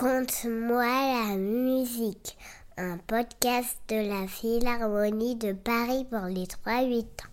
Raconte-moi 0.00 0.84
la 0.84 1.36
musique, 1.36 2.38
un 2.78 2.96
podcast 2.96 3.78
de 3.88 3.96
la 3.96 4.26
Philharmonie 4.26 5.36
de 5.36 5.52
Paris 5.52 6.06
pour 6.08 6.24
les 6.26 6.46
3-8 6.46 7.04
ans. 7.04 7.28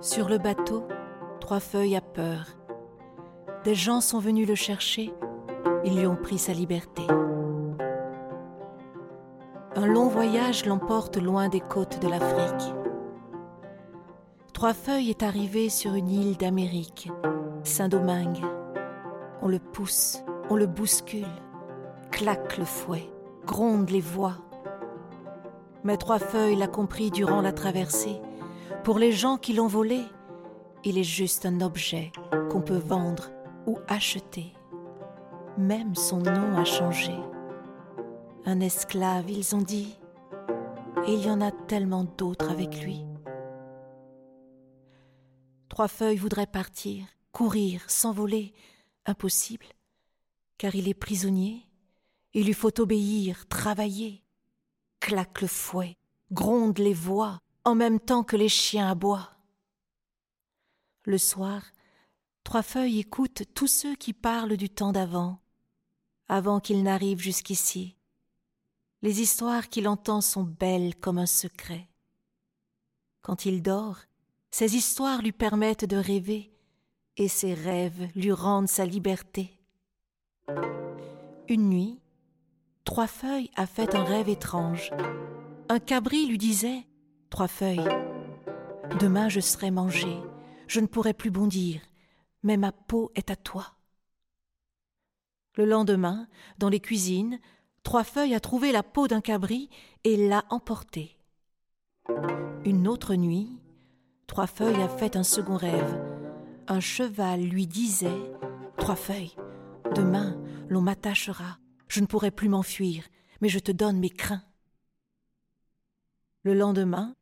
Sur 0.00 0.30
le 0.30 0.38
bateau, 0.38 0.88
Trois 1.40 1.60
Feuilles 1.60 1.96
a 1.96 2.00
peur. 2.00 2.46
Des 3.64 3.74
gens 3.74 4.00
sont 4.00 4.18
venus 4.18 4.48
le 4.48 4.54
chercher, 4.54 5.12
ils 5.84 5.98
lui 5.98 6.06
ont 6.06 6.16
pris 6.16 6.38
sa 6.38 6.54
liberté. 6.54 7.02
Un 9.82 9.86
long 9.86 10.08
voyage 10.08 10.66
l'emporte 10.66 11.16
loin 11.16 11.48
des 11.48 11.60
côtes 11.60 12.02
de 12.02 12.08
l'Afrique. 12.08 12.74
Trois 14.52 14.74
Feuilles 14.74 15.08
est 15.08 15.22
arrivé 15.22 15.70
sur 15.70 15.94
une 15.94 16.10
île 16.10 16.36
d'Amérique, 16.36 17.08
Saint-Domingue. 17.64 18.44
On 19.40 19.48
le 19.48 19.58
pousse, 19.58 20.22
on 20.50 20.56
le 20.56 20.66
bouscule, 20.66 21.24
claque 22.10 22.58
le 22.58 22.66
fouet, 22.66 23.10
gronde 23.46 23.88
les 23.88 24.02
voix. 24.02 24.34
Mais 25.82 25.96
Trois 25.96 26.18
Feuilles 26.18 26.56
l'a 26.56 26.68
compris 26.68 27.10
durant 27.10 27.40
la 27.40 27.52
traversée. 27.52 28.20
Pour 28.84 28.98
les 28.98 29.12
gens 29.12 29.38
qui 29.38 29.54
l'ont 29.54 29.66
volé, 29.66 30.02
il 30.84 30.98
est 30.98 31.04
juste 31.04 31.46
un 31.46 31.62
objet 31.62 32.12
qu'on 32.50 32.60
peut 32.60 32.82
vendre 32.84 33.30
ou 33.66 33.78
acheter. 33.88 34.52
Même 35.56 35.94
son 35.94 36.18
nom 36.18 36.58
a 36.58 36.66
changé 36.66 37.14
un 38.50 38.60
esclave, 38.60 39.30
ils 39.30 39.54
ont 39.54 39.62
dit, 39.62 39.96
et 41.06 41.14
il 41.14 41.24
y 41.24 41.30
en 41.30 41.40
a 41.40 41.50
tellement 41.50 42.04
d'autres 42.04 42.50
avec 42.50 42.82
lui. 42.82 43.04
Trois 45.68 45.88
feuilles 45.88 46.16
voudraient 46.16 46.46
partir, 46.46 47.06
courir, 47.32 47.88
s'envoler, 47.88 48.52
impossible, 49.06 49.66
car 50.58 50.74
il 50.74 50.88
est 50.88 50.94
prisonnier, 50.94 51.66
il 52.34 52.46
lui 52.46 52.52
faut 52.52 52.80
obéir, 52.80 53.46
travailler. 53.48 54.22
Claque 54.98 55.40
le 55.40 55.48
fouet, 55.48 55.96
gronde 56.30 56.78
les 56.78 56.92
voix, 56.92 57.40
en 57.64 57.74
même 57.74 58.00
temps 58.00 58.24
que 58.24 58.36
les 58.36 58.48
chiens 58.48 58.90
aboient. 58.90 59.30
Le 61.04 61.16
soir, 61.16 61.62
Trois 62.44 62.62
feuilles 62.62 62.98
écoute 62.98 63.44
tous 63.54 63.68
ceux 63.68 63.94
qui 63.94 64.12
parlent 64.12 64.56
du 64.56 64.68
temps 64.68 64.92
d'avant, 64.92 65.40
avant 66.26 66.58
qu'il 66.58 66.82
n'arrive 66.82 67.20
jusqu'ici, 67.20 67.96
les 69.02 69.20
histoires 69.20 69.68
qu'il 69.68 69.88
entend 69.88 70.20
sont 70.20 70.42
belles 70.42 70.94
comme 70.96 71.18
un 71.18 71.26
secret. 71.26 71.88
Quand 73.22 73.46
il 73.46 73.62
dort, 73.62 73.98
ces 74.50 74.76
histoires 74.76 75.22
lui 75.22 75.32
permettent 75.32 75.84
de 75.84 75.96
rêver, 75.96 76.52
et 77.16 77.28
ses 77.28 77.54
rêves 77.54 78.08
lui 78.14 78.32
rendent 78.32 78.68
sa 78.68 78.84
liberté. 78.84 79.58
Une 81.48 81.68
nuit, 81.68 82.00
Trois 82.84 83.06
Feuilles 83.06 83.50
a 83.56 83.66
fait 83.66 83.94
un 83.94 84.04
rêve 84.04 84.28
étrange. 84.28 84.90
Un 85.68 85.78
cabri 85.78 86.26
lui 86.26 86.38
disait 86.38 86.86
Trois 87.28 87.46
Feuilles, 87.46 87.88
demain 88.98 89.28
je 89.28 89.40
serai 89.40 89.70
mangé, 89.70 90.16
je 90.66 90.80
ne 90.80 90.86
pourrai 90.86 91.14
plus 91.14 91.30
bondir, 91.30 91.80
mais 92.42 92.56
ma 92.56 92.72
peau 92.72 93.12
est 93.14 93.30
à 93.30 93.36
toi. 93.36 93.76
Le 95.56 95.64
lendemain, 95.66 96.26
dans 96.58 96.68
les 96.68 96.80
cuisines, 96.80 97.38
Trois 97.90 98.04
feuilles 98.04 98.36
a 98.36 98.40
trouvé 98.40 98.70
la 98.70 98.84
peau 98.84 99.08
d'un 99.08 99.20
cabri 99.20 99.68
et 100.04 100.16
l'a 100.16 100.44
emportée. 100.48 101.18
Une 102.64 102.86
autre 102.86 103.16
nuit, 103.16 103.58
Trois 104.28 104.46
feuilles 104.46 104.80
a 104.80 104.88
fait 104.88 105.16
un 105.16 105.24
second 105.24 105.56
rêve. 105.56 106.00
Un 106.68 106.78
cheval 106.78 107.40
lui 107.40 107.66
disait 107.66 108.30
Trois 108.78 108.94
feuilles, 108.94 109.34
demain 109.96 110.40
l'on 110.68 110.80
m'attachera, 110.80 111.58
je 111.88 111.98
ne 111.98 112.06
pourrai 112.06 112.30
plus 112.30 112.48
m'enfuir, 112.48 113.02
mais 113.40 113.48
je 113.48 113.58
te 113.58 113.72
donne 113.72 113.98
mes 113.98 114.08
crins. 114.08 114.44
Le 116.44 116.54
lendemain, 116.54 117.16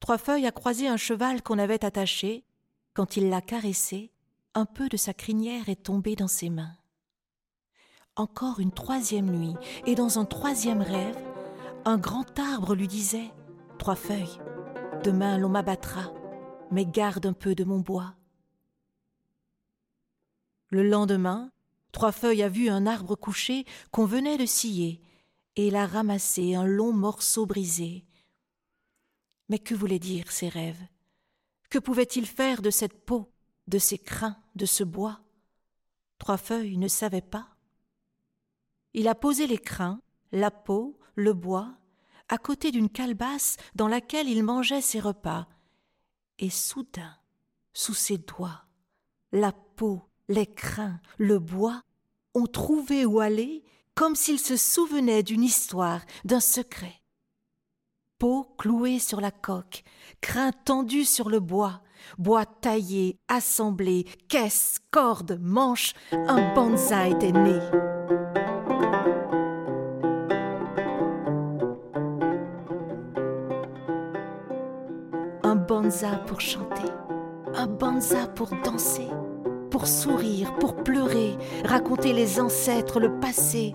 Trois 0.00 0.16
feuilles 0.16 0.46
a 0.46 0.52
croisé 0.52 0.88
un 0.88 0.96
cheval 0.96 1.42
qu'on 1.42 1.58
avait 1.58 1.84
attaché. 1.84 2.46
Quand 2.94 3.18
il 3.18 3.28
l'a 3.28 3.42
caressé, 3.42 4.10
un 4.54 4.64
peu 4.64 4.88
de 4.88 4.96
sa 4.96 5.12
crinière 5.12 5.68
est 5.68 5.82
tombé 5.82 6.16
dans 6.16 6.28
ses 6.28 6.48
mains 6.48 6.78
encore 8.18 8.60
une 8.60 8.72
troisième 8.72 9.30
nuit, 9.30 9.54
et 9.86 9.94
dans 9.94 10.18
un 10.18 10.24
troisième 10.24 10.82
rêve, 10.82 11.16
un 11.84 11.98
grand 11.98 12.38
arbre 12.38 12.74
lui 12.74 12.88
disait 12.88 13.30
Trois 13.78 13.94
feuilles, 13.94 14.38
demain 15.04 15.38
l'on 15.38 15.48
m'abattra, 15.48 16.12
mais 16.70 16.84
garde 16.84 17.26
un 17.26 17.32
peu 17.32 17.54
de 17.54 17.64
mon 17.64 17.78
bois. 17.78 18.14
Le 20.70 20.82
lendemain, 20.82 21.50
Trois 21.92 22.12
feuilles 22.12 22.42
a 22.42 22.48
vu 22.48 22.68
un 22.68 22.86
arbre 22.86 23.16
couché 23.16 23.64
qu'on 23.90 24.04
venait 24.04 24.36
de 24.36 24.46
scier, 24.46 25.00
et 25.56 25.68
il 25.68 25.76
a 25.76 25.86
ramassé 25.86 26.54
un 26.54 26.64
long 26.64 26.92
morceau 26.92 27.46
brisé. 27.46 28.04
Mais 29.48 29.58
que 29.58 29.74
voulaient 29.74 29.98
dire 29.98 30.30
ces 30.30 30.48
rêves? 30.48 30.86
Que 31.70 31.78
pouvait-il 31.78 32.26
faire 32.26 32.62
de 32.62 32.70
cette 32.70 33.04
peau, 33.04 33.32
de 33.66 33.78
ces 33.78 33.98
crins, 33.98 34.36
de 34.54 34.66
ce 34.66 34.84
bois? 34.84 35.20
Trois 36.18 36.36
feuilles 36.36 36.78
ne 36.78 36.88
savait 36.88 37.22
pas. 37.22 37.48
Il 38.98 39.06
a 39.06 39.14
posé 39.14 39.46
les 39.46 39.58
crins, 39.58 40.00
la 40.32 40.50
peau, 40.50 40.98
le 41.14 41.32
bois, 41.32 41.72
à 42.28 42.36
côté 42.36 42.72
d'une 42.72 42.88
calebasse 42.88 43.56
dans 43.76 43.86
laquelle 43.86 44.28
il 44.28 44.42
mangeait 44.42 44.80
ses 44.80 44.98
repas. 44.98 45.46
Et 46.40 46.50
soudain, 46.50 47.14
sous 47.72 47.94
ses 47.94 48.18
doigts, 48.18 48.64
la 49.30 49.52
peau, 49.52 50.02
les 50.28 50.48
crins, 50.48 50.98
le 51.16 51.38
bois 51.38 51.84
ont 52.34 52.48
trouvé 52.48 53.06
où 53.06 53.20
aller 53.20 53.62
comme 53.94 54.16
s'il 54.16 54.40
se 54.40 54.56
souvenait 54.56 55.22
d'une 55.22 55.44
histoire, 55.44 56.00
d'un 56.24 56.40
secret. 56.40 57.00
Peau 58.18 58.52
clouée 58.58 58.98
sur 58.98 59.20
la 59.20 59.30
coque, 59.30 59.84
crins 60.20 60.50
tendus 60.50 61.04
sur 61.04 61.28
le 61.28 61.38
bois, 61.38 61.82
bois 62.18 62.46
taillé, 62.46 63.20
assemblé, 63.28 64.06
caisse, 64.28 64.78
corde, 64.90 65.38
manche, 65.40 65.94
un 66.10 66.52
bonsaï 66.52 67.12
était 67.12 67.30
né. 67.30 67.60
Banza 75.56 76.10
pour 76.26 76.40
chanter, 76.40 76.90
un 77.54 77.66
banza 77.66 78.26
pour 78.34 78.50
danser, 78.64 79.08
pour 79.70 79.86
sourire, 79.86 80.54
pour 80.58 80.74
pleurer, 80.76 81.36
raconter 81.64 82.12
les 82.12 82.40
ancêtres, 82.40 83.00
le 83.00 83.18
passé, 83.20 83.72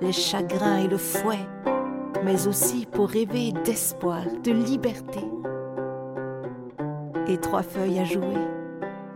les 0.00 0.12
chagrins 0.12 0.78
et 0.78 0.88
le 0.88 0.98
fouet, 0.98 1.46
mais 2.24 2.46
aussi 2.46 2.86
pour 2.86 3.08
rêver 3.08 3.52
d'espoir, 3.64 4.22
de 4.42 4.52
liberté. 4.52 5.20
Et 7.28 7.38
trois 7.38 7.62
feuilles 7.62 7.98
à 7.98 8.04
jouer, 8.04 8.38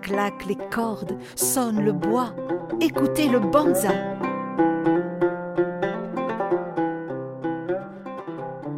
claquent 0.03 0.47
les 0.47 0.59
cordes, 0.71 1.16
sonne 1.34 1.84
le 1.84 1.93
bois, 1.93 2.34
écoutez 2.81 3.28
le 3.28 3.41
banza. 3.41 3.91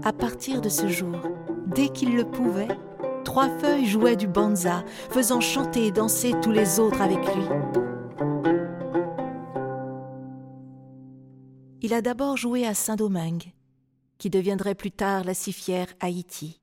À 0.05 0.13
partir 0.13 0.61
de 0.61 0.69
ce 0.69 0.89
jour, 0.89 1.17
dès 1.67 1.89
qu'il 1.89 2.17
le 2.17 2.25
pouvait, 2.25 2.69
Trois 3.25 3.49
feuilles 3.59 3.87
jouaient 3.87 4.17
du 4.17 4.27
banza, 4.27 4.85
faisant 5.11 5.41
chanter 5.41 5.87
et 5.87 5.93
danser 5.93 6.35
tous 6.43 6.53
les 6.53 6.81
autres 6.81 7.01
avec 7.01 7.19
lui. 7.19 7.45
Il 11.81 11.95
a 11.95 12.03
d'abord 12.03 12.37
joué 12.37 12.67
à 12.67 12.75
Saint-Domingue, 12.75 13.53
qui 14.19 14.31
deviendrait 14.31 14.75
plus 14.75 14.93
tard 14.93 15.25
la 15.25 15.35
si 15.35 15.53
fière 15.53 15.89
Haïti, 16.01 16.61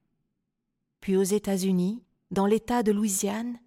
puis 1.02 1.18
aux 1.18 1.24
États-Unis, 1.24 2.04
dans 2.32 2.46
l'État 2.46 2.84
de 2.84 2.92
Louisiane, 2.92 3.58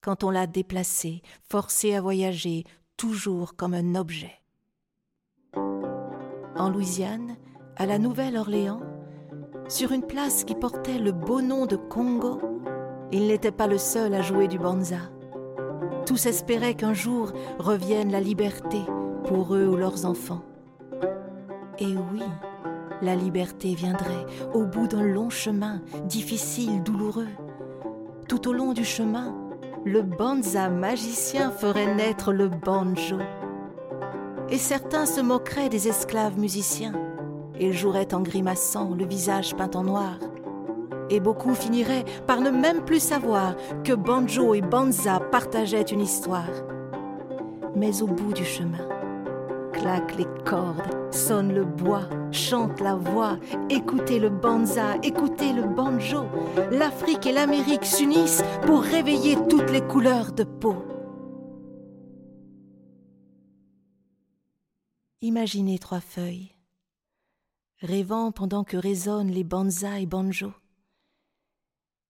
quand 0.00 0.24
on 0.24 0.30
l'a 0.30 0.46
déplacé, 0.46 1.22
forcé 1.42 1.94
à 1.94 2.00
voyager, 2.00 2.64
toujours 2.96 3.56
comme 3.56 3.74
un 3.74 3.94
objet. 3.94 4.40
En 5.54 6.70
Louisiane, 6.70 7.36
à 7.76 7.86
la 7.86 7.98
Nouvelle-Orléans, 7.98 8.80
sur 9.70 9.92
une 9.92 10.02
place 10.02 10.42
qui 10.42 10.56
portait 10.56 10.98
le 10.98 11.12
beau 11.12 11.40
nom 11.40 11.64
de 11.64 11.76
Congo, 11.76 12.40
il 13.12 13.28
n'était 13.28 13.52
pas 13.52 13.68
le 13.68 13.78
seul 13.78 14.12
à 14.14 14.20
jouer 14.20 14.48
du 14.48 14.58
banza. 14.58 14.98
Tous 16.06 16.26
espéraient 16.26 16.74
qu'un 16.74 16.92
jour 16.92 17.32
revienne 17.60 18.10
la 18.10 18.20
liberté 18.20 18.80
pour 19.26 19.54
eux 19.54 19.68
ou 19.68 19.76
leurs 19.76 20.06
enfants. 20.06 20.42
Et 21.78 21.86
oui, 21.86 22.24
la 23.00 23.14
liberté 23.14 23.74
viendrait 23.74 24.26
au 24.52 24.64
bout 24.64 24.88
d'un 24.88 25.04
long 25.04 25.30
chemin, 25.30 25.80
difficile, 26.04 26.82
douloureux. 26.82 27.28
Tout 28.28 28.48
au 28.48 28.52
long 28.52 28.72
du 28.72 28.84
chemin, 28.84 29.36
le 29.84 30.02
banza 30.02 30.68
magicien 30.68 31.52
ferait 31.52 31.94
naître 31.94 32.32
le 32.32 32.48
banjo. 32.48 33.18
Et 34.48 34.58
certains 34.58 35.06
se 35.06 35.20
moqueraient 35.20 35.68
des 35.68 35.86
esclaves 35.86 36.38
musiciens 36.38 37.09
et 37.60 37.72
jouerait 37.72 38.12
en 38.14 38.20
grimaçant, 38.20 38.90
le 38.98 39.04
visage 39.04 39.54
peint 39.54 39.70
en 39.74 39.84
noir. 39.84 40.18
Et 41.10 41.20
beaucoup 41.20 41.54
finiraient 41.54 42.04
par 42.26 42.40
ne 42.40 42.50
même 42.50 42.84
plus 42.84 43.00
savoir 43.00 43.54
que 43.84 43.92
Banjo 43.92 44.54
et 44.54 44.62
Banza 44.62 45.20
partageaient 45.20 45.82
une 45.82 46.00
histoire. 46.00 46.50
Mais 47.76 48.02
au 48.02 48.06
bout 48.06 48.32
du 48.32 48.44
chemin, 48.44 48.88
claquent 49.72 50.16
les 50.16 50.26
cordes, 50.44 51.12
sonne 51.12 51.52
le 51.52 51.64
bois, 51.64 52.08
chante 52.32 52.80
la 52.80 52.94
voix, 52.94 53.38
écoutez 53.68 54.18
le 54.18 54.30
banza, 54.30 54.96
écoutez 55.02 55.52
le 55.52 55.62
banjo. 55.62 56.24
L'Afrique 56.70 57.26
et 57.26 57.32
l'Amérique 57.32 57.84
s'unissent 57.84 58.42
pour 58.66 58.82
réveiller 58.82 59.36
toutes 59.48 59.70
les 59.70 59.82
couleurs 59.82 60.32
de 60.32 60.44
peau. 60.44 60.76
Imaginez 65.22 65.78
trois 65.78 66.00
feuilles, 66.00 66.50
rêvant 67.80 68.32
pendant 68.32 68.64
que 68.64 68.76
résonnent 68.76 69.30
les 69.30 69.44
banza 69.44 70.00
et 70.00 70.06
banjo. 70.06 70.52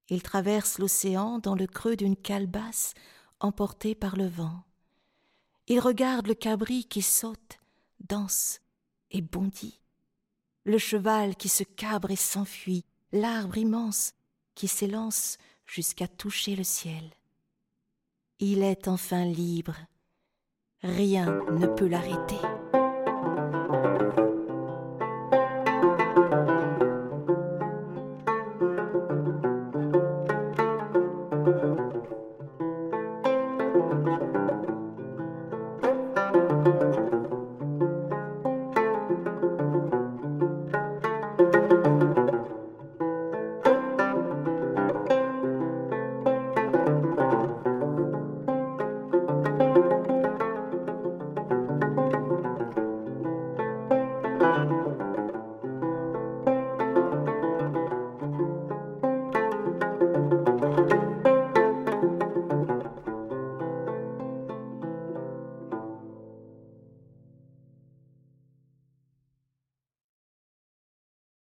Ils 0.08 0.22
traversent 0.22 0.78
l'océan 0.78 1.38
dans 1.38 1.54
le 1.54 1.66
creux 1.66 1.96
d'une 1.96 2.16
calebasse 2.16 2.94
emportés 3.38 3.94
par 3.94 4.16
le 4.16 4.26
vent. 4.26 4.64
Ils 5.68 5.80
regardent 5.80 6.26
le 6.26 6.34
cabri 6.34 6.84
qui 6.84 7.00
saute, 7.00 7.60
danse 8.00 8.60
et 9.12 9.22
bondit, 9.22 9.80
le 10.64 10.78
cheval 10.78 11.36
qui 11.36 11.48
se 11.48 11.62
cabre 11.62 12.10
et 12.10 12.16
s'enfuit, 12.16 12.84
l'arbre 13.12 13.56
immense 13.56 14.12
qui 14.54 14.68
s'élance 14.68 15.38
jusqu'à 15.64 16.08
toucher 16.08 16.56
le 16.56 16.64
ciel. 16.64 17.10
Il 18.40 18.62
est 18.62 18.88
enfin 18.88 19.24
libre, 19.24 19.76
rien 20.82 21.26
ne 21.52 21.66
peut 21.66 21.88
l'arrêter. 21.88 22.40